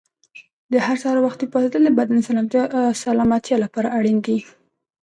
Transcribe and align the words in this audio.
هر 0.85 0.97
سهار 1.01 1.17
وختي 1.21 1.45
پاڅېدل 1.51 1.81
د 1.85 1.91
بدن 1.99 2.17
د 2.19 2.21
سلامتیا 3.03 3.55
لپاره 3.63 3.93
اړین 3.97 4.17
دي. 4.25 4.37